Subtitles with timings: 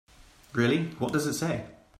[0.53, 1.67] Really, what does it say?